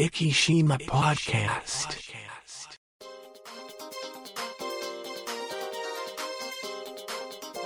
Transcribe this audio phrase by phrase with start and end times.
[0.00, 1.90] Ikishima Podcast.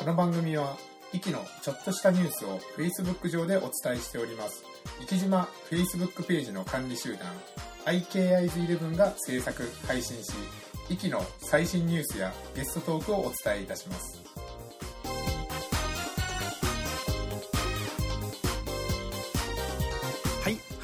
[0.01, 0.77] この番組は、
[1.13, 4.65] イキのちょっとしたニュースを Facebook 上でお伝えしております。
[5.01, 7.21] イキ島 Facebook ページの管理集団、
[7.85, 10.33] IKIs11 が制作、配信し、
[10.91, 14.34] イキの最新ニュースやゲストトークをお伝えいたします。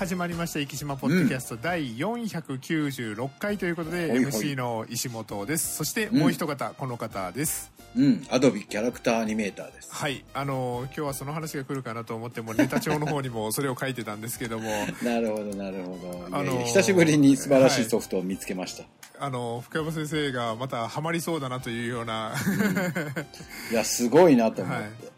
[0.01, 5.77] 始まりました、生島ポッドキャスト、第496回ということで、MC の石本です。
[5.77, 7.71] そしてもう一方、この方です。
[7.95, 9.93] うん、アドビキャラクターアニメーターです。
[9.93, 14.71] はい、あの今日はその話が来るかなと思ってもネタ帳の方にも それを書いてたんですけども
[15.03, 15.99] なるほど、なるほ
[16.31, 16.35] ど。
[16.35, 18.85] あの久しぶりに素晴らしいソフトを見つけました。
[19.19, 22.33] あの福山先生がまたハマりそうだなというような、
[23.71, 24.83] い、や、すごいなと思って。
[24.83, 25.10] はい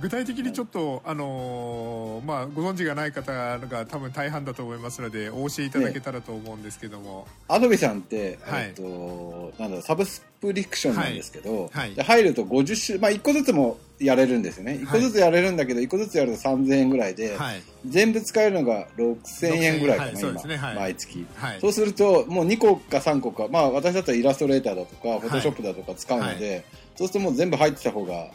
[0.00, 8.64] 具体的にちょっと、あのまあ、ご存知がない方が多分大半だと思いますのでお教えいただけたらと思うんですけども、アドビさんって、はい。
[8.64, 11.94] えっと、なんだサブスプリクションなんですけど、はい。
[11.94, 14.80] 入ると50種、まあ1個ずつもやれるんですよね。
[14.82, 17.62] 1個ずつやれるんだけど、1個ずつやると3000円ぐらいで、はい。
[17.86, 20.74] 全部使えるのが6000円ぐらいかな、今、はい。
[20.74, 21.24] 毎月。
[21.36, 21.60] はい。
[21.60, 26.64] そうすると、もう2個か3個か、まあ私だったらイラストレーターだとか、フォトショップだとか使うので、
[26.96, 28.30] そうするともう全部入ってた方がはい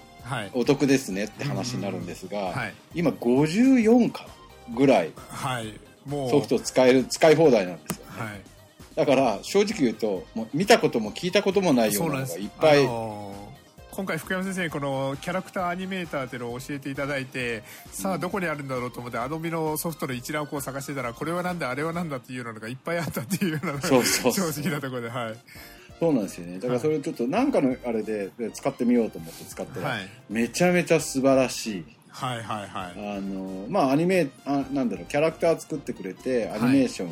[0.54, 2.74] お得ですねって話になるんですが、はい。
[2.96, 4.28] 今54か
[4.76, 5.74] ぐらいはい。
[6.06, 6.30] もう。
[6.30, 8.06] ソフト使える、使い放題なんですよ。
[8.10, 8.42] はい。
[8.96, 13.50] だから正直言うと、もう見たことも聞いたこともないようなのがいっぱい、あのー
[14.00, 24.54] 今回福山先生にこのキャラクターアニメーターっていうのを教えていただいてさあどこにあるんだろうと思ってアドビのソフトの一覧をこう探してたらこれはなんだあれはなんだっていうのがいっぱいあったっていうようなそうそうそう。
[24.54, 25.36] 正直なところではい
[26.00, 26.60] そうなんですよね。
[26.60, 29.82] だからそれをちょっとなんかのあれで使ってみようと思って使った。
[29.82, 30.10] ら、はい。
[30.30, 31.86] めちゃめちゃ素晴らしい。
[32.10, 33.18] はいはいはい。
[33.18, 37.12] あのまあアニメあなんだろうキャラクター作ってくれてアニメーションを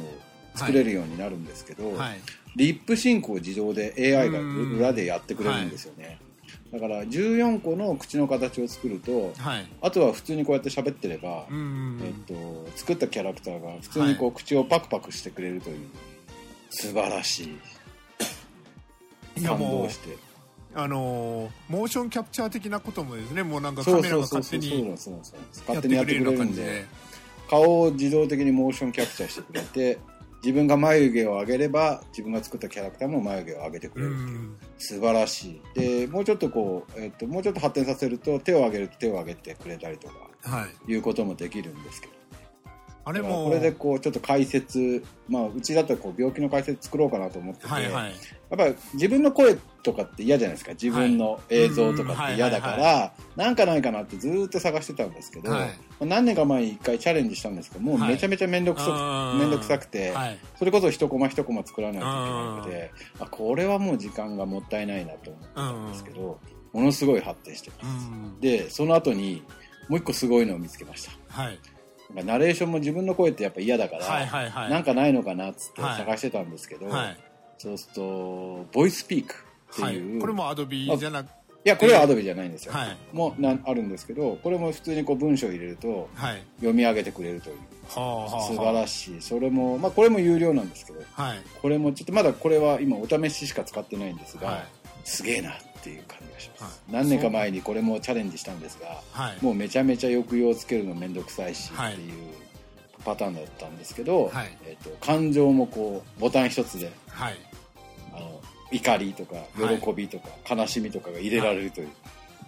[0.56, 2.20] 作れるようになるんですけど、はい。
[2.56, 4.78] リップシンクを自動で AI がうん。
[4.78, 6.18] 裏でやってくれるんですよね、
[6.72, 9.68] だから14個の口の形を作るとはい。
[9.82, 15.78] あとは普通にこうやって喋ってれば、うんえっと、作ったキャラクターが普通にこう口をパクパクしてくれるという。
[16.70, 17.58] 素晴らしい
[19.42, 20.18] 感動して。
[20.76, 26.86] あのーモーションキャプチャー的なこともですねもうなんかカメラが勝手に勝手にやってくれるんで。
[27.50, 29.98] 顔を自動的にモーションキャプチャーしてくれて
[30.44, 34.58] 自分が眉毛を上げれば自分が作ったキャラクターも眉毛を上げてくうれるっていう、ん。
[34.78, 35.62] 素晴らしい。
[35.74, 40.92] でもうちょっとこう、えっともうちょっと発展させると手を上げると手を上げてくれたりとかはい。
[40.92, 42.14] いうこともできるんですけど
[43.08, 48.12] あれもこれでこうちょっと解説まあうちだったらこう病気の解説作ろうかなと思ってて、はいはい。
[48.50, 50.72] やっぱり自分の声とかって嫌じゃないですか。
[50.74, 55.68] 自分の映像とかって嫌だからなんかないかなってずーっと探してたんですけど、はい。
[55.68, 60.38] まあ何年か前に一回チャレンジしたんですけどもうはいめちゃめちゃ面倒くさあーく面倒くさくて、はい。
[60.60, 62.92] それこそ一コマ一コマ作らないといけないので
[63.22, 66.40] あこれはもう時間がもったいないなと思ってたんですけど、
[66.74, 68.40] ものすごい発展してます、うん。
[68.42, 69.44] でその後に
[69.88, 71.12] もう一個すごいのを見つけました。
[71.30, 71.58] はい
[72.14, 74.70] ナレーションも自分の声ってやっぱ嫌だから、はいはいはい。
[74.70, 75.98] なんかないのかなっつってはい。
[75.98, 77.18] 探してたんですけど、はい。
[77.58, 79.36] そうするとボイスピーク
[79.74, 81.28] ってはいう、い、これもアドビじゃなく
[81.66, 82.98] いやこれはアドビじゃないんですよ、はい。
[83.12, 86.44] もうなんあるんですけどこれも普通にこう文章を入れるとはい。
[86.58, 87.58] 読み上げてくれるという。
[87.90, 88.48] はあはあはあ。
[88.48, 89.22] 素晴らしい。
[89.22, 91.40] それもまあこれも有料なんですけどはい。
[91.62, 94.68] これもちょっとまだこれは今お試ししか使ってないんですが、はい。
[95.04, 95.54] すげえな
[95.88, 96.72] っていう感じがします、はい。
[96.92, 99.38] 何年か前にこれもチャレンジしたんですがはい。
[99.42, 102.14] もうめちゃめちゃ抑揚をつけるのめんどくさいしはいっていう
[103.06, 104.58] パターンだったんですけど、はい。
[104.66, 107.38] えっと感情もこうボタン一つではい。
[108.14, 109.82] あの怒りとかはい。
[109.82, 111.90] 喜びとか悲しみとかが入れられるという、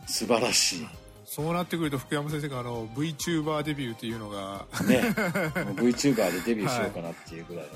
[0.05, 0.87] 素晴らしい。
[1.23, 4.99] そうなってくると福山先生があの VTuber デビューっていうのがね、
[5.77, 7.69] VTuber でデビューしようかなっていうぐらいの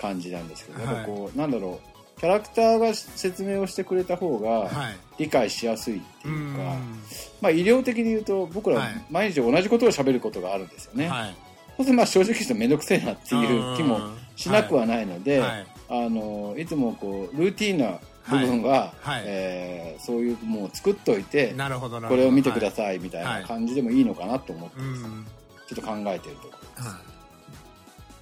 [0.00, 1.91] 感じなんですけど、はいやっぱこうなんだろう
[2.22, 4.96] キャラクターが説明をしてくれた方がはい。
[5.18, 6.98] 理解しやすいってういうか、ん。
[7.40, 9.04] まあ、医療的に言うと僕らはい。
[9.10, 11.36] 毎日同じことを喋ることがあるんですよね、はい。
[11.76, 13.98] そうするとまあ正直言うと面倒くせえなっていう気も
[14.36, 15.66] しなくはないので、はい。
[15.88, 17.98] あのいつもこうルーティーンな
[18.30, 19.22] 部分は、はい。
[19.26, 23.44] えーそういうもう作っといてなるほどこれを見てくだい、さいみたいはない。
[23.44, 25.26] 感じでもいいのかなと思ってはいうん。
[25.68, 26.88] ちょっと考えてるところです。
[26.88, 27.00] は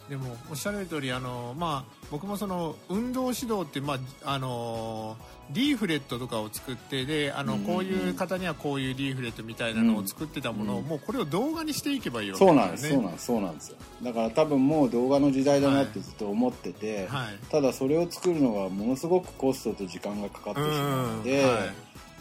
[0.08, 3.98] い、でもおっしゃる通りあの、まあ、僕もその運動指導って、まあ、
[4.34, 5.16] あの
[5.50, 10.84] リーフレットとかを作ってであの、うんこういう方にはこういうリーフレットみたいなのを作ってたものを、うん。
[10.86, 12.96] もうこれを動画にしていけばいいわけそうなんです、よね。
[12.96, 13.68] そうなんです、そうなんです。
[13.70, 13.76] よ。
[14.02, 17.38] だから多分もう動画の時代だなってずっと思ってて、はい。
[17.50, 21.60] ただそれを作るのがものすごくコストと時間がかかってしまうので、うんはい。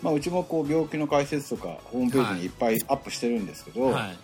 [0.03, 4.17] まあ、うちもこう病気の解説とかホームページにいっぱいアップしてるんですけど、はい。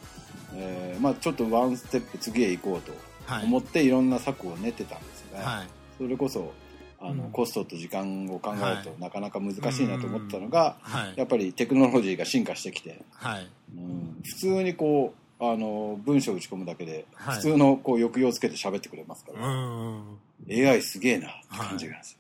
[0.58, 2.94] えーまあ、ちょっとワンステップ次へ行こうと
[3.44, 5.68] 思っていろんな策を練ってたんですが、はい。
[5.98, 6.52] それこそ
[7.00, 7.32] あの、うん。
[7.32, 9.00] コストと時間を考えるとはい。
[9.00, 11.14] なかなか難しいなと思ってたのが、はい。
[11.16, 13.50] やっぱりテクノロジーが進化してきて、はい。
[13.78, 14.22] うん。
[14.24, 17.36] 普通にこうあの文章を打ち込むだけで、はい。
[17.36, 20.18] 普通のこう抑揚をつけて喋ってくれますかうら、ん
[20.50, 22.18] AI すげえなって感じがす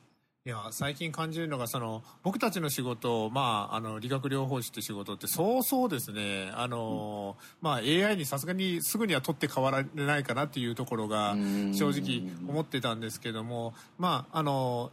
[0.47, 6.51] いや最近感じるのがその僕たちの仕事、まあ、あの理学療法士って仕事ってそうそうですね。
[6.53, 11.73] あの、まあ、AI にさすがにすぐには取って代わられないかなっていうところがうん。
[11.73, 14.91] 正直思ってたんですけどもまああの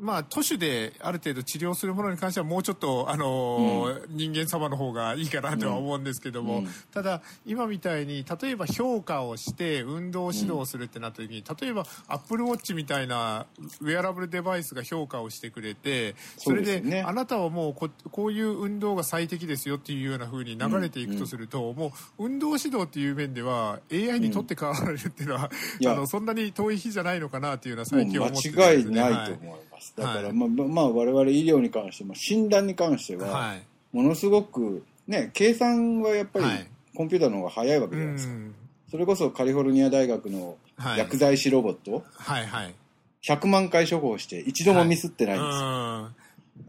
[0.00, 6.68] まあ、都市である程度治療するものに関してはもうちょっと、あの人間様の方がいいかなとは思うんですけども、うん。
[6.92, 13.46] ただ今みたいに例えば評価をして運動指導するってなった時に、例えばアップルウォッチみたいな
[13.80, 17.02] ウェアラブルデバイスが評価をしてくれてそれでね。
[17.02, 25.50] あなたはもうここういう運動が最適ですよっていうような風に流れていくとすると、もう運動指導っていう面では AI にとって変わられるっていうのは、
[25.86, 30.32] あのそんなに遠い日じゃないのかなっていうのは最近思ってるん間違いないと思います、だから、はい。
[30.32, 33.62] まあ、まあ我々医療に関しても診断に関しては、はい。
[33.92, 36.66] ものすごくね計算はやっぱりはい。
[36.94, 38.54] コンピューターの方が早いわけうじゃないですか、ん。
[38.90, 40.98] それこそカリフォルニア大学のはい。
[40.98, 42.74] 薬剤師ロボット、はいはい。
[43.22, 46.14] 100万回処方して一度もミスってないんですよ、うん。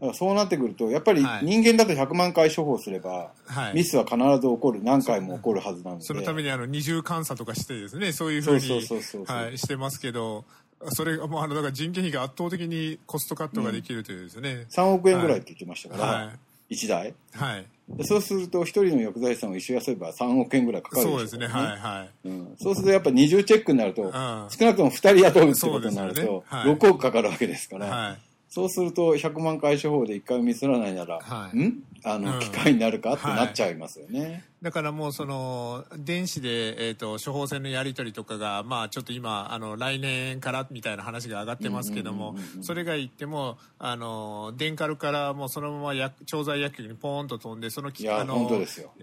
[0.00, 1.44] からそうなってくるとやっぱりはい。
[1.44, 3.74] 人間だと100万回処方すれば、はい。
[3.74, 4.82] ミスは必ず起こる。
[4.82, 6.04] 何回も起こるはずなので。
[6.04, 9.36] そのためにあの二重監査とかしてですねそういうふううそうそうそうそう。
[9.36, 10.44] はいしてますけど
[10.90, 16.32] それがもうあのだから人件費が圧倒的にコストカットができるというですね、3億円ぐらいって言ってましたから、は
[16.70, 17.08] 1台。
[17.10, 17.66] いはい。
[17.88, 21.46] でそうすると1人の薬剤師さんを一緒に休めば3億円ぐらいかかるそうですね。
[21.46, 22.28] はいはい。
[22.28, 24.12] うん、そうするとやっぱ二重チェックになると、ん。
[24.12, 26.42] 少なくとも2人雇うってことになると、ね。
[26.46, 26.72] はい。
[26.72, 28.18] 6億かかるわけですから、はい。
[28.48, 31.58] そうすると100万回処方で1回ミスらないなら、はい。
[31.58, 31.82] ん？
[32.04, 32.40] あの、うん。
[32.40, 34.44] 機械になるかってなっちゃいますよね。
[34.62, 48.50] だからもうその電子で、えー、と処方箋のやり取りとかが、まあ、ちょっと今あの来年からみたいな話が上がってますけどもそれが言ってもあの電カルからもうそのまま薬調剤薬局にポーンと飛んでそのいやあの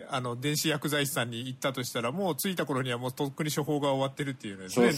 [0.10, 4.94] あの電子薬剤師さんに行ったとしたらもう着いた頃にはもうとっくに処方が終わってるっていうのですね。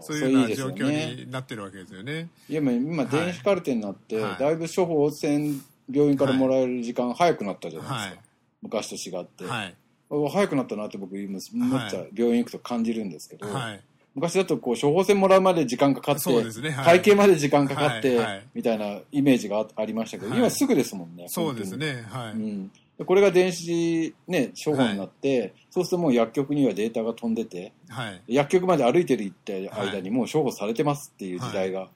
[0.00, 0.90] そういうような状況
[1.24, 2.28] になってるわけですよね。
[2.48, 4.36] いや、まあ今、電子カルテになって、はい。
[4.38, 5.60] だいぶ処方箋、
[5.90, 8.10] 病院からもらえる時間早くなったじゃないですか。
[8.10, 8.18] はい。
[8.62, 9.44] 昔と違って。
[9.44, 9.66] はい。
[9.68, 13.80] あ早くなったなって僕今、思っちゃう、病院行くと感じるんですけど、はい。
[14.14, 16.84] 昔だとこう処方箋もらうまで時間かかって、ねはい。
[16.84, 18.46] 会計まで時間かかって、はいはい。
[18.54, 20.38] みたいなイメージがあありましたけど、はい。
[20.38, 21.26] 今すぐですもんね。
[21.28, 22.32] そうですねはい。
[22.32, 22.70] うん。
[23.06, 28.22] これが電子、ね、処方になって、そうするともう薬局にはデータが飛んでて、はい。
[28.26, 31.88] 薬局まで歩いてるって間にもう処方されてますっていう時代が、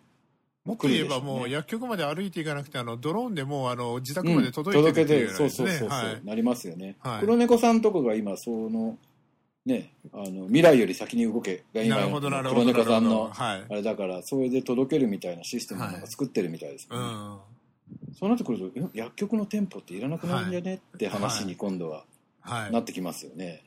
[0.64, 4.36] もっと言えばもう薬局まで歩いていかなくてあのドローンでもうあの自宅うん。
[4.36, 5.88] まで届いてるっていうようなそうそうそう
[6.24, 7.20] なりますよね、はい。
[7.20, 8.96] 黒猫さんとかが今その
[9.66, 13.64] ねあの未来より先に動けが今黒ど猫さんのはい。
[13.68, 17.10] あれだからそれで届けるみたいなシステムをなんか作ってるみたいですもね、うん。
[17.10, 17.38] ん
[18.18, 22.04] そうなってくるとえ薬局の店舗っていらなくなるんじゃね、って話に今度は
[22.40, 22.80] はない。
[22.82, 23.64] ってきますよね、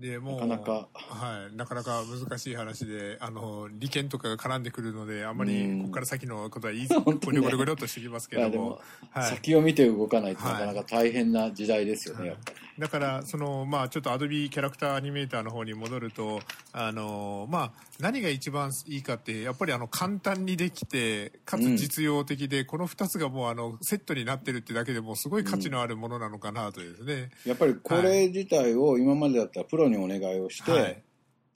[0.00, 0.88] でもうなかなか。
[0.94, 1.56] はい。
[1.56, 5.80] なかなか難しい話であの利権とかが絡んでくるのであんまりうん。
[5.82, 7.40] ここから先のことは言い 本当ね。
[7.40, 8.50] ゴリゴリゴリっとしてきますけども。
[8.50, 9.30] も、はい。
[9.30, 16.40] 先を見て動かないとはいなかなか大変な時代ですよね、はいやっぱりだからそのまあちょっとアドビキャラクターアニメーターの方に戻ると
[16.72, 31.02] あのまあ何が一番いいかってやっぱりあの簡単にできてかつ実用的で、この2つがもうあのセットになってるってだけでもすごい価値のあるものなのかなとですね、やっぱりこれ自体を今までだったらプロにお願いをして、はい。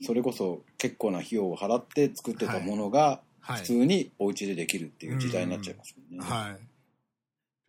[0.02, 3.61] それこそ結構な費用を払って作ってたものがはい。
[3.61, 6.25] 普通にお家でできるっていう時代になっちゃいますもんね。
[6.25, 6.69] はい。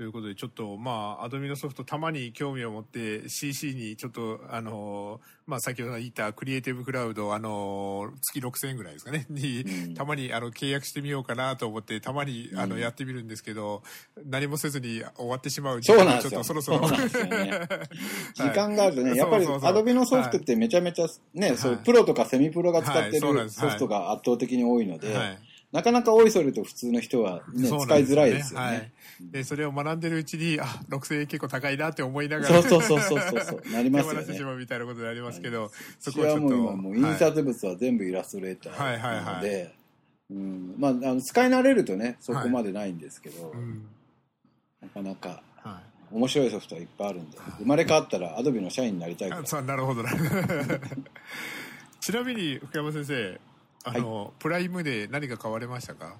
[0.02, 9.94] ということで、ちょっと、まあ、アドビのソフト、たまに興味を持って CC にちょっと、あのーまあ、先ほど言ったクリエイティブクラウド、あのー月6000円ぐらいですかね、 に、うん。
[9.94, 13.84] たまに、あの、契約してみようかなと思って、たまに、あの、うんやってみるんですけど、
[14.26, 16.32] 何もせずに終わってしまうそうなんですよ。
[16.32, 16.80] ちょっとそろそろ。
[18.34, 21.06] 時間があるとね、はいやっぱりアドビのソフトってめちゃめちゃ
[21.36, 28.92] ね、そうプロとかセミプロが使ってるソフトが圧倒的に多いので、はいなかなか多いそれと普通の人はね、使いづらいですよはね。
[29.22, 29.32] い。
[29.32, 32.62] で、それを学んでるうちに、あ、6000円結構高いなって思いながら。
[32.62, 34.20] そうそうそうそうそうなりますよね。
[34.20, 36.66] 手放してしまうみたいなことになりますけど、そ私こはちょっと。
[36.66, 39.76] はもう今もう印刷物は全部イラストレータはいはいはいーなので、
[40.30, 43.88] うんまあ、あの使い慣れるとね、そこまでないんですけど、うん。
[44.82, 46.16] なかなかはい。
[46.16, 50.12] 面白いソフトはいっぱいあるんで、生まれ変わったらアドビの社員になりたいからなるほどな
[52.02, 53.40] ちなみに福山先生
[53.84, 56.16] あの、プライムで何か買われましたか？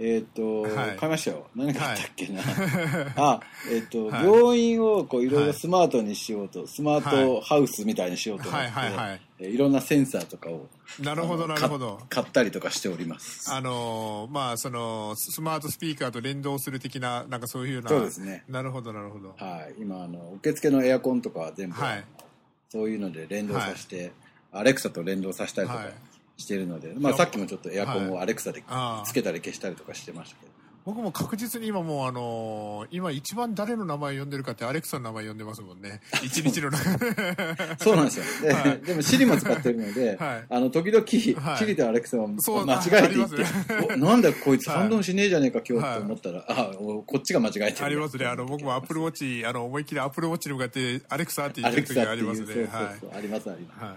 [0.00, 1.48] えっ、と、はい買いましたよ。
[1.56, 2.40] 何買ったっけな。
[2.40, 10.68] は あ、えっ、と、はい病院をこういろいはいろスマートにしようと、スマートハウスみたいにしようと思って、はいはいはいえーいろんなセンサーとかを
[11.00, 11.02] い。
[11.02, 12.00] なるほど、なるほど。
[12.08, 13.50] 買ったりとかしております。
[13.52, 17.88] あのーまあ、その、スマートスピーカーと連動する的な、なんかそういうような。
[17.88, 18.44] そうですね。
[18.48, 19.34] なるほど、なるほど。
[19.36, 19.74] はい。
[19.80, 22.04] 今、あの、受付のエアコンとかは全部、はい
[22.70, 24.12] そういうので連動させて、
[24.52, 25.94] アレクサと連動させたりとかはい
[26.38, 30.58] してるので、まあさっきもちょっとエアコンをアレクサでああつけたり消したりとかしてましたけど。
[30.88, 36.00] 僕も確実に今もうあのー今一番誰の名前呼んでるかってアレクサの名前呼んでますもんね。
[36.24, 37.76] 一日の中で。
[37.78, 38.24] そうなんですよ。
[38.40, 41.04] で、はいでも Siri も使ってるので、はいあの、時々、はい
[41.62, 43.44] Siri とアレクサは間違えていって、ね
[43.94, 47.84] おなんだこいつはい反応しねえじゃねえか今日はいと思ったら、あおこっちが間違えてる。
[47.84, 48.24] ありますね。
[48.24, 52.46] あの、僕もアップルウォッチ、あの、思いっきりアップルウォッチに向かって、アレクサって言アってる時がありますね。
[53.12, 53.84] ありますあります。
[53.84, 53.96] はい。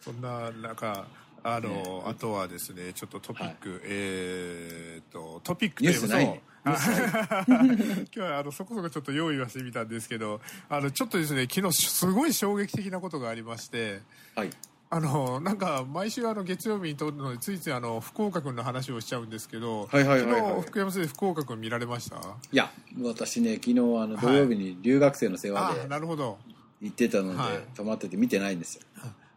[0.00, 1.06] そんな、なんか、
[1.44, 6.24] あの、あとはですね、ちょっとトピック、えーっと、トピックとい？
[6.24, 6.74] うあ
[7.46, 14.00] 今日はあのそこそこちょっと用意はしてみたんですけどあのちょっとですね昨日すごい衝撃的なことがありまして
[14.34, 14.50] はい。
[14.88, 20.50] あのなんか毎週あの月曜日に撮るのでついついあの福岡君の話をしちゃうんですけど、はいはいはいはい。
[20.52, 22.16] 昨日福山先生福岡君見られました？
[22.16, 22.20] い
[22.56, 22.70] や、
[23.02, 26.38] 私ね、昨日あの土曜日に留学生の世話あでなるほど。
[26.80, 27.62] 行ってたので、はい。
[27.74, 28.82] 泊まってて見てないんですよ。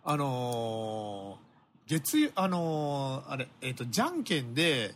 [0.06, 1.47] あのー
[1.88, 4.94] 月曜あのーあれえっ、とじゃんけんで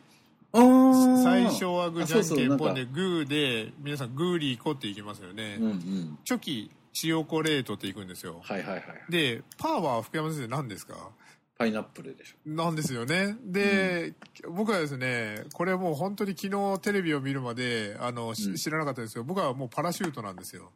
[0.54, 6.20] 最初はグーじゃんけんポンでグーで皆さんグーリーコっていきますよね、うんうん。
[6.26, 8.42] チョキチヨコレートっていくんですよ。
[8.44, 8.84] はいはいはい。
[9.10, 11.12] でパーは福山先生何ですか？
[11.58, 12.50] パイナップルでしょ。
[12.50, 13.38] なんですよね。
[13.46, 14.14] で、
[14.50, 18.56] 僕はですねこれもう本当に昨日テレビを見るまであの、しうん。
[18.56, 20.72] 知らなかったですけど僕はもうパラシュートなんですよ。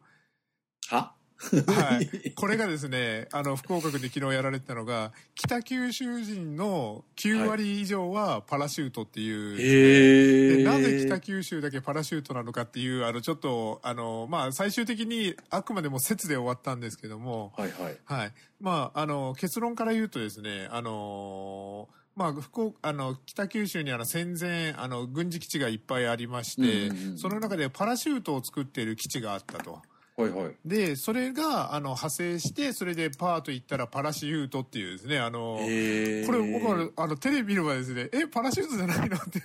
[0.88, 1.12] は？
[1.38, 17.98] はい、 これがですねあの福岡区で昨日やられてたのが北九州人の9割以上はパラシュートっていう、へでなぜ北九州だけパラシュートなのかっていうあのちょっとあの、まあ、最終的にあくまでも説で終わったんですけども、はいはい。
[18.04, 18.32] はい。
[18.60, 29.82] まあ、あの結論から言うとですねあのまあ、福岡あの北九州にあの戦前あの軍事基地がいっぱいありまして、その中でパラシュートを作っている基地があったと。
[30.16, 30.54] はいはい。
[30.64, 39.42] でそれがあの派生してそれでパーと言ったらパラシュートっていうですねあの、これ僕はあのテレビ見る前ですねえパラシュートじゃないのって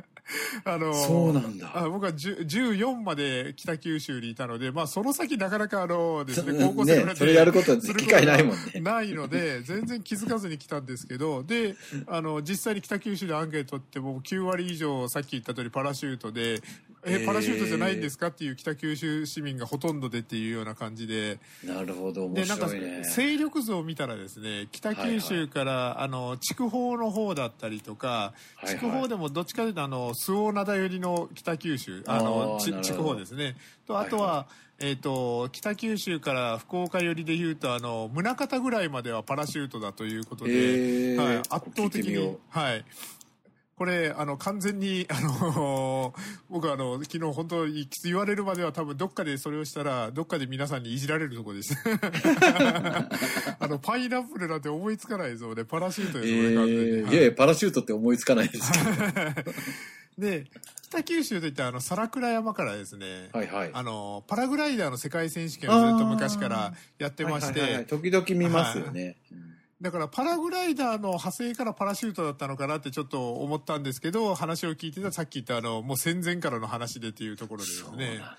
[0.64, 1.70] あのそうなんだ。
[1.74, 8.80] あ僕は10 14まで北九州にいたので、まあ、その先なかなかあのですねそ高校生ねそれやることする機会ないもんね。
[8.80, 11.76] ないので全然気づかずに来たんですけどで
[12.06, 16.62] あの実際に北九州でアンケートってもう9割以上さっき言った通りパラシュートで
[17.06, 17.26] えへー。
[17.26, 18.28] パラシュートじゃないんですか？
[18.28, 21.38] っていう北九州市民がほとんどでっていうような感じで。
[21.64, 23.02] なるほど、面でなんか白いね。
[23.04, 28.34] 勢力図を見たらですね北九州から、あの筑豊の方だったりとか、は
[28.64, 28.74] いはい。
[28.76, 33.56] 筑豊でもどっちかというとあの周防灘寄りの北九州あの筑豊ですね。
[33.86, 34.46] とあとは、は
[34.80, 42.84] えー、と北九州から福岡寄りでいうとあの宗像ぐらいまではパラシュートだということで、はい、圧倒的にはい、
[43.76, 46.14] これあの完全に あの
[46.48, 51.76] 僕あの昨日本当に言われるまでは多分どっかでそれをしたらどっかで皆さんにいじられるところです。
[53.58, 57.24] あのパイナップルなんて思いつかないぞねパラシュートえですよね完全に、ー、はいいやい。
[57.26, 58.84] や、パラシュートって思いつかないですけど。
[60.18, 60.46] で
[60.82, 63.70] 北九州といったらあの皿倉山からですね、はいはい。
[63.72, 69.16] あのパラグライダーの世界選手権をずっと昔からやってまして、はいはいはい時々見ますよね。
[69.32, 78.38] うんだからパラグライダーの派生からパラシュートだったのかなってちょっと思ったんですけど話を聞いてたさっき言ったあのもう戦前からの話でっていうところでですねだ。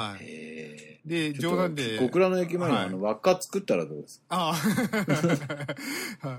[0.00, 0.18] はい。
[0.22, 1.98] へでー冗談で。
[1.98, 2.86] 小倉の駅前にはい。
[2.86, 4.24] あの輪っか作ったらどうですか？
[4.30, 4.54] ああ
[6.28, 6.34] は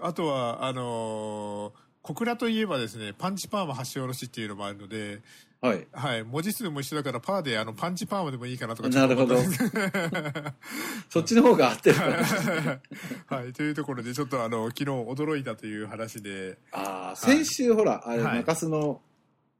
[0.00, 5.22] あとはあのー小倉といえばですねパンチパーマ発祥の地っていうのもあるので、
[5.62, 5.86] はい。
[5.90, 9.36] はい、文字数も一緒だからパーであのパンチパーマでもいいかなとかなるほど。
[11.08, 11.96] そっちの方が合ってる。
[11.96, 12.80] かもしれない。
[13.26, 16.58] はい、というところでちょっとあの昨日驚いたという話で。
[16.72, 18.36] ああ、先週ほら、あれ、はい。
[18.40, 19.00] 中洲の、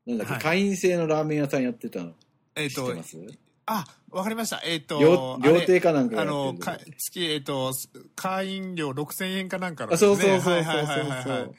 [0.05, 0.43] なんだっけ、はい。
[0.43, 2.13] 会員制のラーメン屋さんやってたの。
[2.55, 3.17] えっ、と知ってます？
[3.67, 4.61] あわかりました。
[4.63, 5.01] えっ、と
[5.43, 7.73] 料亭かなんかあのか月えっ、と
[8.15, 11.51] 会員料6000円かなんかのあ、そうそうそうそうはいそうはいはいはい。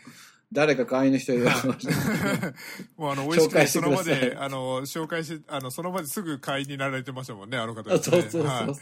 [0.56, 1.46] 誰か会員の人いる
[2.96, 8.74] もうあの美味しくその場であの紹介しあのその場ですぐ会員になられてましたもんねあの方あそうそうそうはい。
[8.74, 8.76] そう。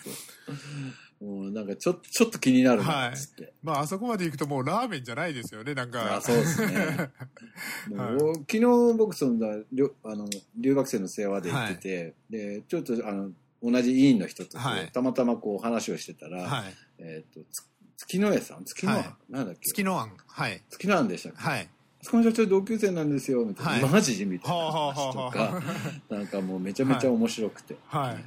[1.24, 3.53] もうなんかちょちょっと気になるなっつって。
[3.63, 6.18] まああそこまで行くともうラーメンじゃないですよねなんか。
[6.18, 7.10] あそうですね。
[7.89, 8.60] もう昨日
[8.98, 10.27] 僕そんな留あの
[10.58, 13.32] 留学生の世話で行ってて、でちょっとあの
[13.63, 14.58] 同じ委員の人と
[14.92, 16.74] たまたまこう話をしてたら、はい。
[17.00, 17.65] えっ、とつ
[18.06, 18.66] 月の屋さん？
[18.66, 19.14] 月の、はい。
[19.30, 19.60] なんだっけ？
[19.70, 20.62] 月の庵はい。
[20.70, 21.70] 月の庵でしたっけ、はい。
[22.02, 23.72] そこの社長同級生なんですよ、みたいな。
[23.72, 23.82] はい。
[23.86, 25.64] マジみたいなはあはあ話とはあはか、
[26.10, 27.76] なんかもうめちゃめちゃ面白くて。
[27.88, 28.26] はい。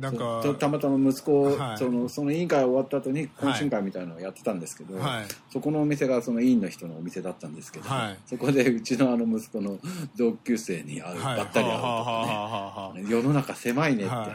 [0.00, 1.78] なんか、たたまたま息子、はい。
[1.78, 5.24] そのその委員会終わった後に懇親会みたいなのをやってたんですけど、はい。
[5.52, 8.18] そこのお店がその委員の人のお店だったんですけど、はい。
[8.26, 9.80] そこでうちのあの息子の
[10.16, 11.36] 同級生に会う、はい。
[11.38, 14.32] ばったり会うとはあはあかはあはあね、世の中狭いねって話、は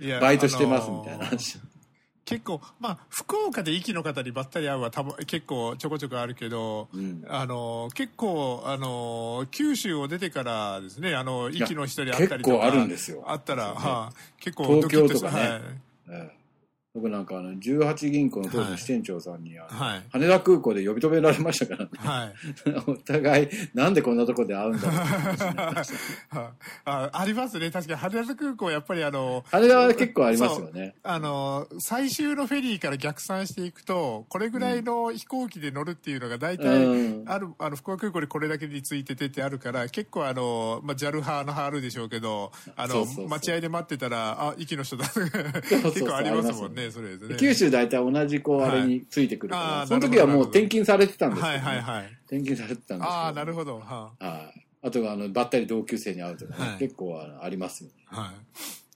[0.00, 0.04] い。
[0.04, 1.58] いやバイトしてますあのーみたいな話。
[2.28, 7.24] 結構、まあ、福岡で息の方にばったり会うはたぶ結構ちょこちょこあるけど、うん。
[7.26, 12.56] あの、結構、あの、九州を出てからですね、あの、息の人に会ったりとか。
[12.56, 13.24] 結構あるんですよ。
[13.26, 15.40] あったら、ねはあ、結構ドキッしとかね。
[15.40, 15.60] はい。
[16.10, 16.37] ええ
[16.98, 20.02] 僕なんかあの18銀行の当時の支店長さんに、はい。
[20.10, 22.32] 羽田空港で呼び止められましたからねはい。
[22.90, 24.94] お互いなんでこんなとこで会うんだろ
[26.42, 26.50] う
[26.84, 27.70] あありますね。
[27.70, 45.06] 確かに羽田空港やっぱりあの、羽田は結構ありますよねあの、最終のフェリーから逆算していくと、これぐらいの飛行機で乗るっていうのが大体、うんある、あの、福岡空港にこれだけについててってあるから、結構あの、まあ、JAL 派の派あるでしょうけど、あの待合で待ってたら、あ、息の人だ。
[45.08, 47.36] 結構ありますもんありね、それですね。
[47.38, 52.04] 九州大体同じこうはいあれについてくるから、あーその時はもう転勤されてたんですよ、はいはいはい。
[52.26, 53.04] 転勤されてたんですけど。
[53.04, 53.78] ああ、なるほど。
[53.78, 54.64] ははい。
[54.80, 56.78] あとはあのばったり同級生に会うとかね、はい。
[56.78, 57.94] 結構あのありますよね。
[58.06, 58.88] はい。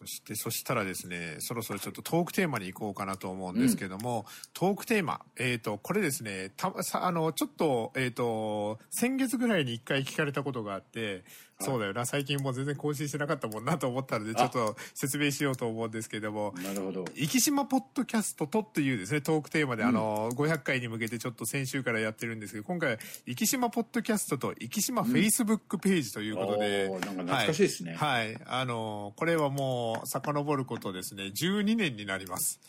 [0.00, 4.24] そして、そしたらですね、そろそろちょっとトークテーマに行こうかなと思うんですけども、
[4.54, 11.22] トークテーマ、えっ、と、これですね、た、さ、あの、ちょっと、えっ、と、先月ぐらいに一回聞かれたことがあって、
[11.60, 17.04] そうだよな、最近もう全然更新してなかったもんなと思ったので、ちょっと説明しようと思うんですけども、なるほど。
[17.14, 28.36] 生島ポッドキャストとっていうですね、トークテーマで、あの、500回に向けてちょっと先週からやってるんですけど、今回、生島ポッドキャストと生島フェイスブックページということで、なんか懐かしいですね、はい。
[28.46, 32.60] あの、これはもう、遡ることですね、12年になります。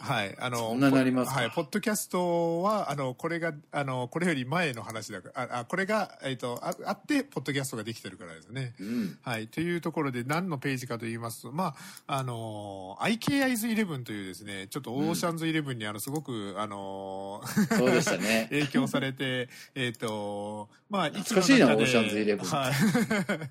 [0.00, 0.36] はい。
[0.38, 1.40] あの、そんなになりますか。
[1.40, 1.50] はい。
[1.50, 8.74] ポッドキャストは、あの、これが、あの、これより前の話だから、あ、あこれが、えっ、とあ、あって、ポッドキャストができてるからですね。
[8.80, 9.18] うん。
[9.22, 9.48] はい。
[9.48, 11.74] というところで、何のページかと言いますと、ま
[12.06, 17.42] あ、あの、IKIs11 というですね、ちょっとオーシャンズ11にあの、すごく、あの、
[17.76, 18.48] そうでしたね。
[18.50, 23.50] 影響されて、 えっと、まあ、懐かしいな息の中でオーシャンズ11はい。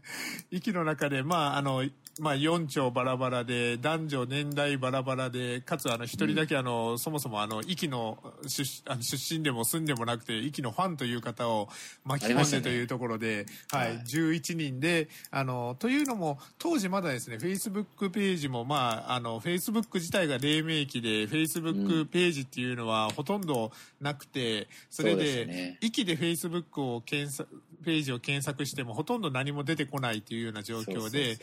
[0.57, 1.83] 息の中で、まあ、あの、
[2.19, 11.69] まあ、4丁バラバラで、男女年代バラバラで、かつ、あの、一人だけ、あの、そもそも、あの、息の出あの出身でも住んでもなくて、息のファンという方を
[12.03, 13.95] 巻き込んでというところで、ははい。
[13.95, 25.77] い、11人で、あの、というのも、当時まだですね、Facebook ページも、まあ、あの、Facebook 自体が黎明期で、Facebook ページっていうのはほとんどなくて、それそうでね。
[25.81, 31.37] 息で Facebook を検索、ページを検索してもほとんど何も出てこないというような状況で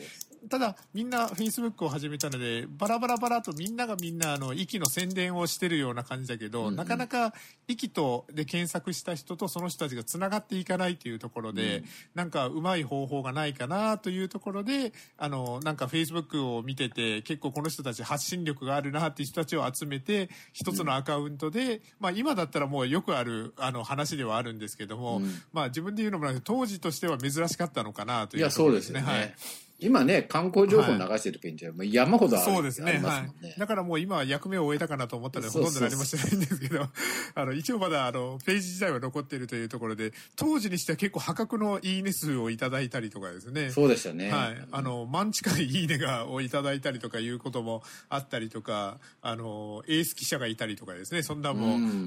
[0.49, 6.67] ただみんな Facebook を始めたので、バラバラバラとみんながみんなあの、息の宣伝をしてるような感じだけど、うん。
[6.69, 7.33] うんなかなか
[7.67, 11.85] 息とで検索した人とその人たちが繋がっていかないというところで、うん。
[12.15, 25.41] なんかうまい方法がないかなというところで、あの、なんか Facebook を見てて、結構この人たち発信力があるなっていう人たちを集めて、一つのアカウントで、まあ今だったらもうよくある、あの話ではあるんですけども、うん。
[25.53, 29.33] まあ自分で言うのもな当時としては珍しかったのかなといういやそうですよね、はい。
[29.79, 32.91] 今ね観光情報流してる時に、もう山ほどあるそうですね。
[32.91, 33.59] ありまはい。
[33.59, 36.87] だからもう今は役目を終えたかなと思ったので、ほとんど何もしてないんですけど、
[37.35, 43.69] あの、一応まだ、あの、ページ自体は残っているというところで、当時にしては結構破格のいいね数をいただいたりとかですね。
[43.71, 44.67] そうでしたね、はい。
[44.71, 51.57] あの、万近いいいねが、をいただいたりとかいうこともあったりとか、あの、エース記者がいたりとかですね、そんなうん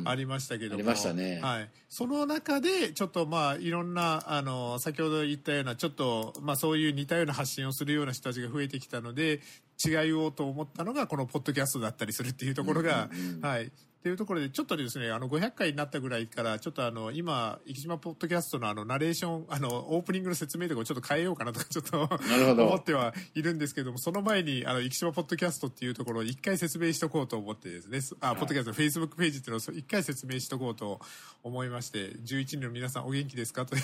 [0.03, 0.75] もありましたけども。
[0.77, 1.71] ありましたねはい。
[1.89, 9.41] その中で、ちょっとまあ、いろんな、あの、先ほど言ったような、ちょっと、まあそういう似たような発信をするような人たちが増えてきたので、
[9.85, 13.09] 違いをと思ったのが、このポッドキャストだったりするっていうところが、
[13.43, 13.73] はい。
[13.99, 31.01] っていうところで、ちょっとですね、あの、500回になったぐらいから、ちょっとあの、今、生島ポッドキャストのあの、ナレーション、あの、オープニングの説明とかをちょっと変えようかなとか、 ちょっと、なるほど思ってはいるんですけども、その前に、あの、生島ポッドキャストっていうところを一回説明しとこうと思ってですね、あ、ポッドキャスト、フェイスブックページっていうのを一回説明しとこうと
[31.43, 33.67] 思いまして、11人の皆さんお元気ですか？
[33.67, 33.83] という。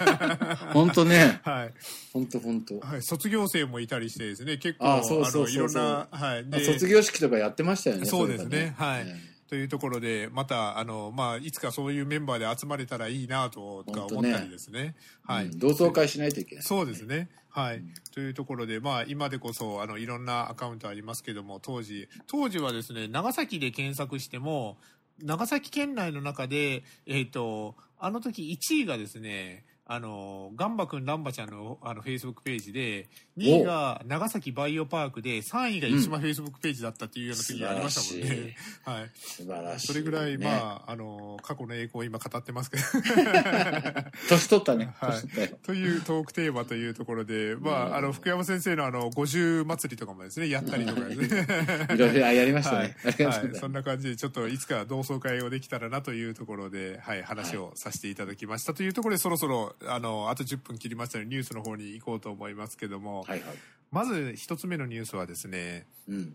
[0.72, 1.74] 本当ねはい。
[2.14, 3.02] 本当本当はい。
[3.02, 6.50] 卒業生もいたりしてですね、結構、あそうそうそうそうの、いろんな、はい。
[6.50, 8.74] で卒業式とかやってましたよねそうですね。
[8.78, 9.32] ばはい。
[9.52, 14.94] というところで、また、あの、まあ、いつかそういうメンバーで集まれたらいいなとか思ったりですね。
[15.26, 15.44] はい。
[15.44, 17.28] うん同窓会しないといけないそうですね。
[17.50, 17.82] はい。
[18.14, 24.78] というところで、まあ、今でこそ、あの、いろんなアカウントありますけども、当時、当時はですね、長崎で検索しても、
[25.22, 38.56] 長崎県内の中で、えっ、と、あの時1位がですね、あの、ガンバくんランバちゃんのあの、フェイスブックページで、2位が長崎バイオパークで、3位が石間フェイスブックページだったっていうような時ありましたもんね。
[38.86, 39.10] はい。
[39.14, 39.86] 素晴らしい。
[39.88, 42.82] それぐらい、まあ、あの、過去の栄光を今語ってますけど。
[44.30, 44.94] 年取ったね。
[44.98, 45.48] はい。
[45.62, 51.46] というトークテーマというところで、まあ、あの、福山先生のあの、50祭りとかもですね、やったりとかですね。
[51.94, 52.96] いろいろ やりましたね。
[53.02, 53.56] はい。
[53.56, 63.56] そんな感じで、ちょっといつか同窓会をできたらなというところで、はい、話をさせていただきましたというところで、そろそろ、あの、あと10分切りましたので、ニュースの方に行こうと思いますけども、はいはい。
[63.90, 66.34] まず一つ目のニュースはですね、うん。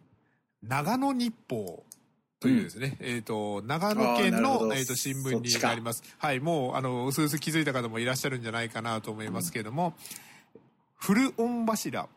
[0.64, 1.84] 長野日報
[2.40, 6.04] というですね、えっ、と、長野県の、えっ、と、新聞になります。
[6.20, 9.96] はい、もう、あの、うすうす気づいた方もいらっしゃるんじゃないかなと思いますけれども、
[10.96, 12.08] 古御柱、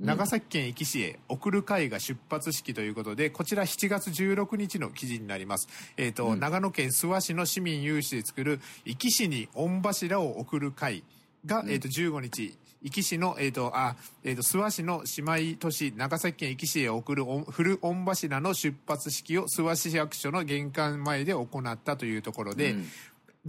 [0.00, 5.68] 長崎県壱岐市へ送る会が出発式ということで、こちら7月16日の記事になります。
[5.98, 6.40] えっ、と、うん。
[6.40, 11.04] 長野県諏訪市の市民有志で作る壱岐市に御柱を送る会
[11.44, 11.70] が、うん。
[11.70, 15.02] えっ、と、15日、壱岐市の、えっ、と、あ、えっ、と、諏訪市の
[15.36, 22.86] 姉妹都市、長崎県壱岐市へ送るお古御柱の出発式を諏訪市役所の玄関前で行ったというところで、うん。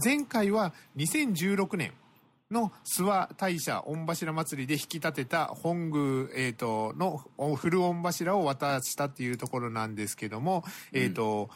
[0.03, 1.93] 前回は2016年
[2.51, 7.21] の諏訪大社御柱祭りで引き立てた本宮、えー、との
[7.55, 11.49] 古御柱を渡したっていうところなんですけども、えーと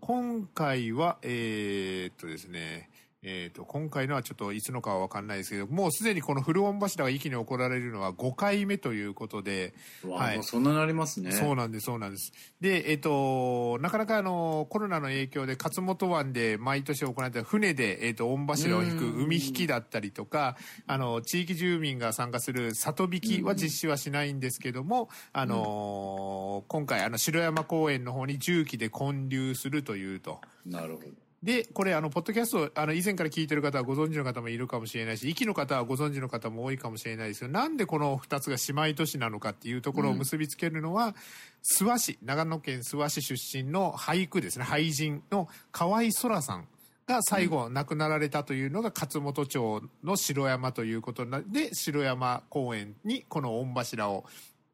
[0.00, 2.87] 今回はえーっとですね
[3.22, 9.74] えー、と今回のはちょっといつのかは分かんないですけどもうすでにこの古御柱が息に起こられるのは5回目ということで、
[10.08, 11.32] はいそんなになりますね。
[11.32, 12.32] そうなんです、そうなんです。
[12.60, 30.40] で、えっ、と、なかなかあの、コロナの影響で、勝本湾で毎年行われた船で、えっ、と、御柱を引くうん海引きだったりとか、あの、地域住民が参加する里引きは実施はしないんですけども、あの、今回、あの、城山公園の方に重機で建立するというと。
[30.64, 31.27] なるほど。
[31.42, 37.48] で、これ、あの、ポッドキャスト、あの、以前から聞いてる方はご存知の方もいるかもしれないし、息の方はご存知の方も多いかもしれないですよ。
[37.48, 41.14] なんでこの二つが姉妹都市なのかっていうところを結びつけるのは、
[41.62, 46.66] 諏訪市、長野県諏訪市出身の俳句ですね、俳人の河合空さん。
[47.06, 54.26] が最後亡くなられたというのが勝本町の城山ということなで城山公園にこの御柱を。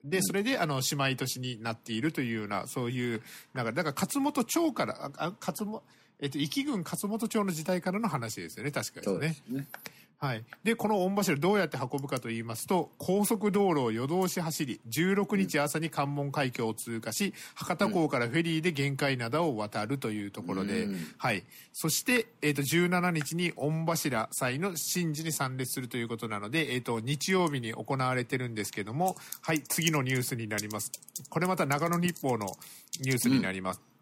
[0.03, 3.23] でそれであの姉妹都市になっているというようなそういう
[3.55, 5.81] なんかだから勝本町からああ勝本
[6.21, 9.33] えっと、壱岐郡勝本町の時代からの話ですよね、確かですねそうで。
[9.33, 9.67] すね。
[10.25, 10.45] はい。
[10.63, 21.45] で、この御柱どうやって運ぶかと言いますと、高速道路を夜通し走り、16日朝に関門海峡を通過し、博多港からフェリーで玄界灘を渡るというところで、うんはい。
[21.75, 30.91] そして、えっ、と、17日に御柱祭の神事に参列するということなので、えっ、と、日曜日に行われてるんですけども、はい、次のニュースになります。
[31.29, 32.47] これまた長野日報の
[33.01, 33.94] ニュースになります。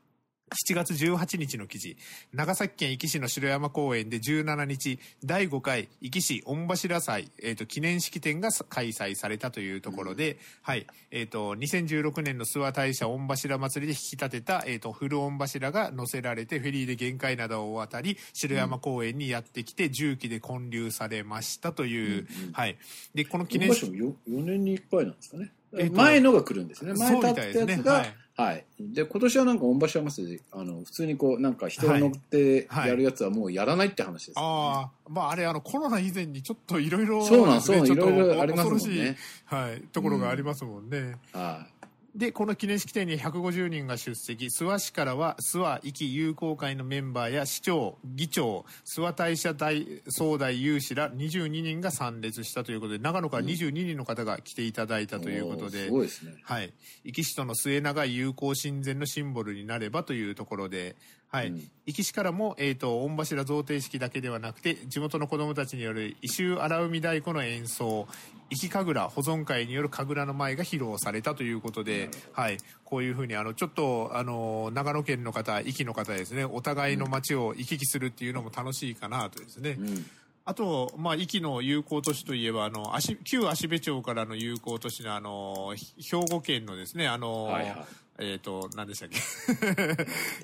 [0.52, 1.96] 7月18日の記事。
[2.32, 10.86] 長崎県壱岐市の城山公園で17日第5回壱岐市御柱祭、えー、と記念式典が開催されたというところで、はい。
[11.10, 22.76] えー、と2016年の諏訪大社御柱祭りで引き立てた、えー、と古御柱が乗せられてフェリーで玄界灘を渡り城山公園にやってきて重機で建立されましたという、うんうんはい、
[23.14, 25.50] でこの記記念式念もよ4年に1回なんですかね。
[25.78, 26.94] えっと前のが来るんですね。
[26.94, 27.78] 前立ったやいですね。
[27.78, 28.14] つが、はい。
[28.34, 28.64] はい。
[28.80, 32.88] で、今年はなんか御柱祭りで、あの、普通にこう、なんか人が乗ってはい。
[32.88, 38.80] やるやつはもうやらないって話です、ねああ、まああれ、あの、コロナ以前にちょっといろいろ、そうなんそうなんちょっといろいろありますもんね。
[38.80, 41.16] 恐ろしい、はい、ところがありますもんね。
[41.32, 41.66] は
[42.14, 55.06] で、この記念式典に150人が出席、諏訪市からは諏訪壱岐友好会のメンバーや市長、議長、諏訪大社大総大有志ら22人が参列したということで、長野から22人の方が来ていただいい。
[55.12, 56.34] たということで、おーすごいですね。
[56.42, 56.72] はい。
[57.04, 60.96] 壱岐市との末永い友好親善のシンボルになればというところで、
[61.32, 61.48] はい。
[61.48, 68.06] うん壱岐市からも、えっ、と、御柱贈呈式だけではなくて、地元の子供たちによる異臭荒海太鼓の演奏、
[68.50, 72.58] 壱岐神楽保存会による神楽の舞が披露されたということで、はい。
[72.84, 79.76] こういうふうに、あの、ちょっと、あの、長野県の方、壱岐の方ですね、お互いの街を行き来するっていうのも楽しいかなとですね。
[79.80, 80.06] うん。
[80.44, 87.76] あと、まあ、壱岐の友好都市といえば、あの、足旧芦部町からの友好都市の、あの、ひ兵庫県のですね、あの、はいはい
[88.24, 89.18] えっ、と、何でしたっけ？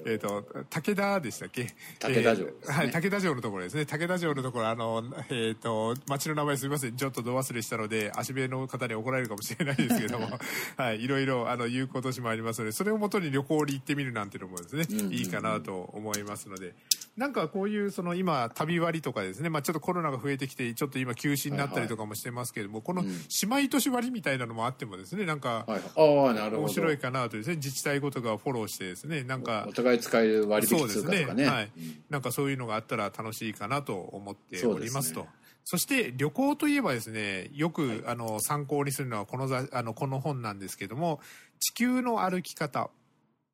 [0.10, 1.74] えっと、武田でしたっけ？
[2.00, 2.52] 武田城ね。
[2.62, 3.86] えーはい、武田城のところですね。
[3.86, 6.96] 武田城のところ、あの、えっ、と、町の名前すみません。
[6.96, 10.28] ちょっとど忘れしたので、足部の方に怒られるかもしれないですけども、
[10.76, 16.74] はい、いろいろ、あの、友好都市もありますので、それをもとに旅行に行ってみるなんていうのもですね、いいかなと思いますので、
[17.18, 25.82] なんかこういう、その今、旅割とかですね、まあちょっとコロナが増えてきて、ちょっと今休止になったりとかもしてますけれども、このうん姉妹都市割みたいなのもあってもですね、なんか、はいはい。
[25.96, 26.58] ああ、なるほど。
[26.60, 31.46] 面白いかなとですね、自治体ごとがフォローしてですね、なんかお、互い使える割引そうですね通貨とかね。
[31.46, 35.20] はいうんなんかそういうのがあったら楽しいかなと思っておりますと。
[35.20, 35.38] そうですね
[35.70, 41.20] そして旅行といえばですね、よく、あの参考にするのはこのざあのこの本なんですけども、
[41.60, 42.88] 地球の歩き方。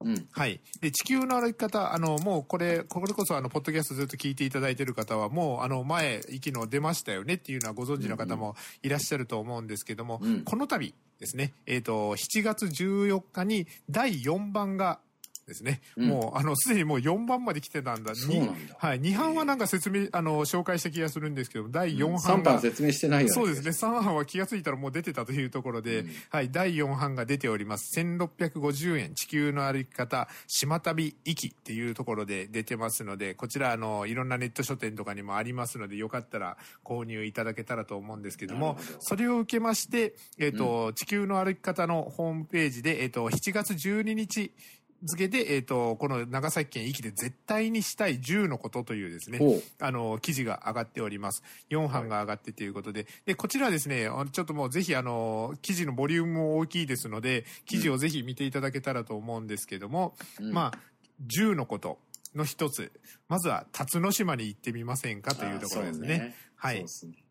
[0.05, 0.29] うん。
[0.31, 0.61] はい。
[0.81, 15.01] で、地球の歩き方、あの、もうこれ、これこそあの、ポッドキャストずっと聞いていただいている方は、もうあの、前、息の出ましたよねっていうのはご存知の方もいらっしゃると思うんですけども、うんこの度ですね、えっ、と、7月14日に第4版が
[15.47, 18.15] ですね、うんもう、あの、すでにもう4番まで来てたんだ。
[18.15, 19.01] そうなんだはい。
[19.01, 23.71] 2版はなんか説明、あの、紹介した気がするんですけど、第4版3が、番説明してないよそうですね。
[23.71, 27.99] 3版は気がついたらもう出てたというところで、うんはい、第4版が出ております。
[28.01, 44.53] 1650円、地球の歩き方、島旅行きっていうところで出てますので、こちら、あの、いろんなネット書店とかにもありますので、よかったら購入いただけたらと思うんですけどもど、それを受けまして、えっ、と、地球の歩き方のホームページで、えっ、と、7月12日、
[45.03, 49.39] 付で、えっ、と、この長崎県壱岐で絶対にしたい10のことというですね、
[49.81, 51.43] あの、記事が上がっております。
[51.71, 53.07] 4版が上がってということで。
[53.27, 60.79] で、こちらはですね、ちょっともうぜひあの、記事のボリュームも大きいですので、記事をぜひ見ていただけたらと思うんですけども、うんまあ、
[61.27, 61.99] 10のこと
[62.35, 62.93] の一つ。
[63.29, 66.15] まずは、辰野島に行ってみませんかというところですね。
[66.15, 67.24] あそうはいそうですね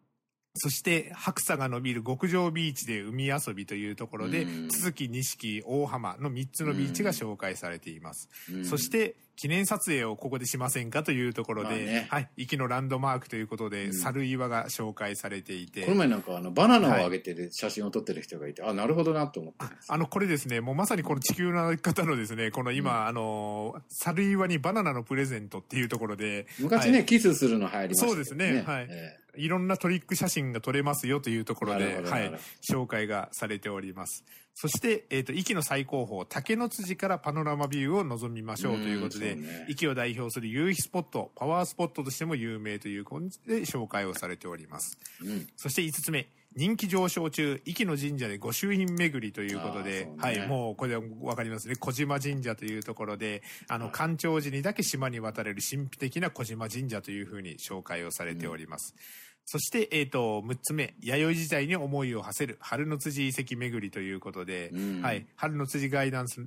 [0.55, 8.29] そして、白砂が伸びる極上ビーチで海遊びというところで、うん都築、錦、大浜の3つのビーチが紹介されています。
[8.51, 12.07] うんそして、記念撮影をここでしませんかというところで、まあね。
[12.09, 13.93] はい、駅のランドマークということで、うん。
[13.93, 15.83] 猿岩が紹介されていて。
[15.83, 27.05] この、前なんかあのバナナをあげてる写真を撮ってる人がいて、あなるほどなと思ってあの、これですね、もうまさにこの地球の方のですね、この今、あの、猿岩にバナナのプレゼントっていうところで、昔ね、はい。
[27.05, 28.87] キスするの流行りましたけどそうですねはい。
[28.89, 32.31] えいろんなトリック写真が撮れますよというところで、はない。
[32.61, 34.23] 紹介がされております。
[34.55, 39.37] そして、えっ、と、壱岐の最高峰、竹の辻からパノラマビューを望みましょうということで、
[39.67, 44.97] 壱岐を代表する夕日スポット、パワースポットとしても有名という感じで紹介をされております。
[45.21, 46.27] うんそして5つ目。
[46.55, 51.75] 人気上昇中、壱岐の神社で御朱印巡りということで、ねはい、もうこれはわかりますね。
[51.75, 58.95] 小島神社というところで、あの、はい干潮時にだけ島に渡れる神秘的な小島神社というふうに紹介をされております。
[59.45, 65.01] そして、えっ、と、6つ目、弥生時代に思いを馳せる春の辻遺跡巡りということで、うん。
[65.01, 66.45] はい、春の辻ガイダンス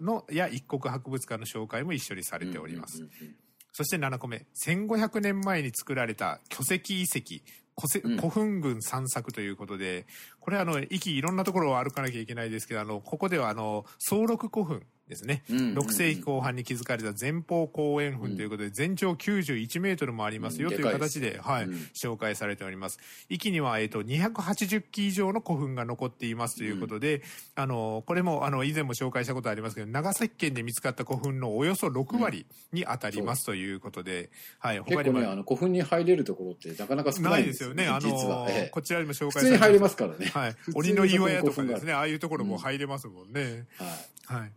[0.00, 3.04] のや一国博物館の紹介も一緒にされております。
[3.72, 7.42] そして7個目、1500年前に作られた巨石遺跡、
[8.18, 10.06] 古墳群散策ということで、
[10.40, 15.42] これはあの、域いろんなところを歩かなきゃいけないですけど、あの、ここではあの、総六古墳ですね。
[15.50, 22.98] うんうんうん6世紀後半に築かれた前方後円墳ということで、全長91メートルもありますようんという形で、はい、うん紹介されております。
[23.28, 27.22] 域には、えっと、280基以上の古墳が残っていますということで、
[27.54, 37.86] あの、これも、あの、以前も紹介したことありますけど、長崎県で見つかった古墳のおよそ6割に当たりますということで、はい、他にもね、あの古墳に入れるところってなかなか少なないいですすよね。
[37.86, 38.46] あの、。
[38.48, 40.26] ええこちらにも紹介普通に入れまますからね。
[40.26, 40.56] はい。
[40.74, 43.66] 鬼にの岩屋とかですね、ああいうところも入れますもんね。
[44.28, 44.40] はい。
[44.40, 44.52] はい。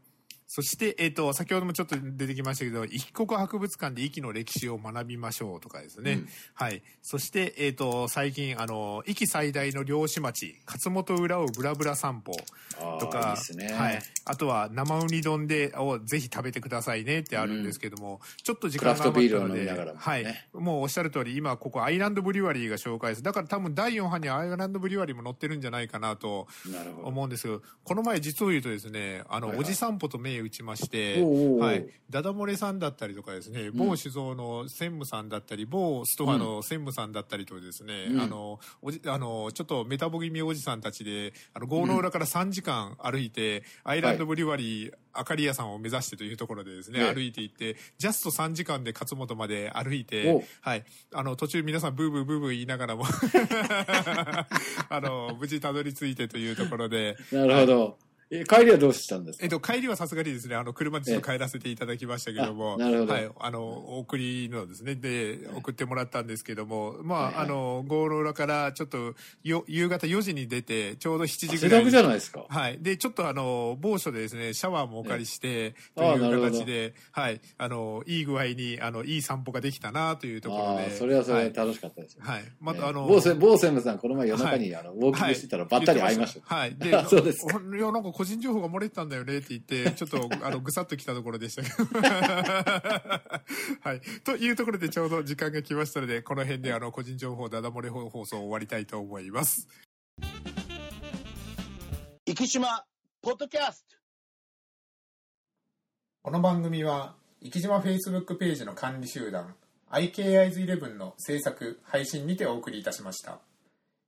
[0.51, 6.13] そして、えっ、と、先ほどもちょっと出てきましたけど、一国博物館で壱岐の歴史を学びましょうとかですね。
[6.13, 6.81] うんはい。
[7.03, 12.31] そして、えっ、と、最近、あの、壱岐最大の漁師町、勝本浦をブラブラ散歩
[12.99, 13.71] とか、ですね。
[13.71, 14.01] はい。
[14.25, 20.25] あとは、生ウニ丼で、をぜひ食べてくださいねってあるんですけども、ちょっと時間が余ったので、ねはい。
[20.53, 23.25] もうおっしゃる通り、今、ここアイランドブリュワリーが紹介する。
[23.25, 26.47] だから多分第4版にアイランドブリュワリーも載ってるんじゃないかなと。
[27.03, 31.87] 思うんですけど、この前実を言うとですね、あの、はいはいおじ散歩と銘打ちまして、はい。
[32.09, 38.21] ダダ漏れさんだったりとかですね、某酒造の専務さんだったり、某ストアの専務さんだったりとですね、うん。
[38.21, 50.83] あの、おじ、あの、ちょっとメタボ気味おじさんたちで、あの、郷の浦から3時間歩いて、アイランドブリュワリー、あかり屋さんを目指してというところでですね、ええ歩いていって、ジャスト3時間で勝本まで歩いおて、はい。
[51.13, 53.05] あの、途中皆さんブーブーブーブー言いながらも、
[54.89, 58.08] あの、無事たどり着いてというところで、なるほど。
[58.31, 59.45] え、帰りはどうしたんですか？
[59.45, 72.45] えっと、帰りはさすがにですね、あの、車でちょっと帰らせていただきましたけども、あなるほどはい、あの、送りのですね、で、送ってもらったんですけども、まあ、あの、ゴーローラからちょっと、よ、夕方4時に出て、ちょうど7時汗ぐらいじゃないですか。
[72.47, 72.77] はい。
[72.79, 77.41] で、ちょっとあの、某所でですね、シャワーもお借りして、という形で、はい。
[77.57, 80.83] あの、いい具合に、あの、いい散歩ができたなというところで。
[80.83, 82.21] ああ、それはそれ楽しかったですよ。
[82.23, 82.43] はい。
[82.59, 86.55] また、あの、某専務さん、この前夜中に、あの、ウォーキングしてたらばったり会いました。
[86.55, 86.75] はい。
[86.75, 87.47] であ そうです
[88.19, 91.85] 個人情報が漏れてたんだよねって言って、 ちょっと、あの、ぐさっときたところでしたけど。
[93.79, 94.01] はい。
[94.25, 99.69] というところでちょうど時間が来ましたので、この辺であの、個人情報ダダ漏れ放送を終わりたいと思います。
[102.25, 102.85] 生島
[103.21, 103.95] ポッドキャスト
[106.21, 109.55] この番組は、生島 Facebook ページの管理集団、
[109.91, 113.39] IKIs11 の制作配信にてお送りいたしました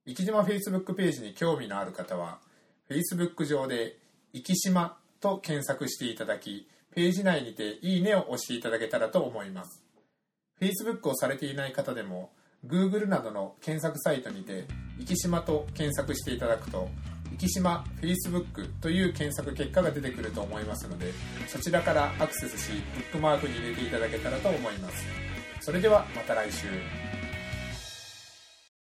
[0.06, 2.42] 生島 Facebook ページに興味のある方は
[2.90, 3.98] Facebook 上で
[4.34, 9.84] 「生島」と検索していただきページ内にて「いいね」を押していただけたらと思います。
[10.60, 12.32] Facebook をされていない方でも
[12.66, 14.66] Google などの検索サイトにて
[15.06, 16.90] 「生島」と検索していただくと
[17.38, 21.12] 生島 Facebook という検索結果が出てくると思いますので
[21.48, 25.04] そちらからアクセスしブックマークに入れていただけたらと思います。
[25.62, 27.11] それではまた来週。